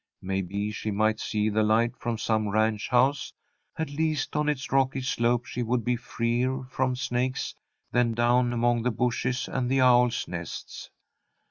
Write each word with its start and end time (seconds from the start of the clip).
Maybe 0.23 0.71
she 0.71 0.89
might 0.89 1.19
see 1.19 1.47
the 1.47 1.61
light 1.61 1.95
from 1.95 2.17
some 2.17 2.47
ranch 2.49 2.89
house. 2.89 3.31
At 3.77 3.91
least 3.91 4.35
on 4.35 4.49
its 4.49 4.71
rocky 4.71 5.01
slope 5.01 5.45
she 5.45 5.61
would 5.61 5.85
be 5.85 5.95
freer 5.95 6.63
from 6.71 6.95
snakes 6.95 7.53
than 7.91 8.13
down 8.15 8.51
among 8.51 8.81
the 8.81 8.89
bushes 8.89 9.47
and 9.47 9.69
the 9.69 9.81
owls' 9.81 10.27
nests. 10.27 10.89